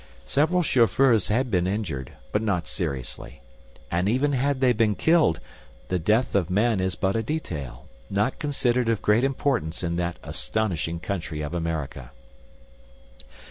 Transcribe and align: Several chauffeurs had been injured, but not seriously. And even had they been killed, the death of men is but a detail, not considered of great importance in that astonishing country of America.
Several 0.25 0.63
chauffeurs 0.63 1.27
had 1.27 1.51
been 1.51 1.67
injured, 1.67 2.13
but 2.31 2.41
not 2.41 2.67
seriously. 2.67 3.43
And 3.91 4.09
even 4.09 4.31
had 4.33 4.59
they 4.59 4.73
been 4.73 4.95
killed, 4.95 5.39
the 5.89 5.99
death 5.99 6.33
of 6.33 6.49
men 6.49 6.79
is 6.79 6.95
but 6.95 7.15
a 7.15 7.21
detail, 7.21 7.85
not 8.09 8.39
considered 8.39 8.89
of 8.89 9.03
great 9.03 9.23
importance 9.23 9.83
in 9.83 9.97
that 9.97 10.17
astonishing 10.23 10.99
country 10.99 11.41
of 11.43 11.53
America. 11.53 12.09